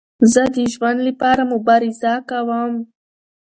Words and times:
زه 0.31 0.43
د 0.55 0.57
ژوند 0.73 0.99
له 1.05 1.11
پاره 1.19 1.43
مبارزه 1.53 2.13
کوم. 2.29 2.73